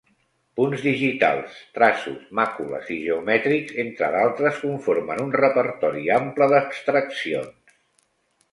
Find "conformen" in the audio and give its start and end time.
4.65-5.23